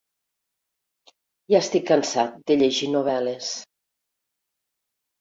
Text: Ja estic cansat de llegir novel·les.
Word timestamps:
Ja 1.55 1.59
estic 1.65 1.87
cansat 1.91 2.33
de 2.49 2.59
llegir 2.65 2.93
novel·les. 2.97 3.55